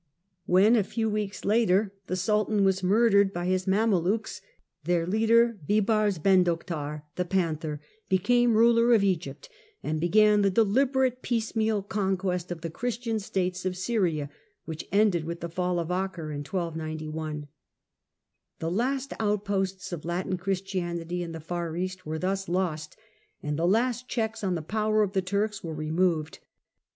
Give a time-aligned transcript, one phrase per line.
[0.47, 4.41] When, a few weeks later, the Sultan was murdered by his Mamelukes,
[4.83, 9.47] their leader, Bibars Bendocdar, the" Panther," became ruler of Egypt
[9.83, 14.31] and began the deliberate piecemeal conquest of the Christian states of Syria,
[14.65, 17.47] which ended with the fall of Acre in 1291.
[18.57, 22.97] The last outposts of Latin Christianity in the far East were thus lost,
[23.43, 26.39] and the last checks on the power of the Turks were removed.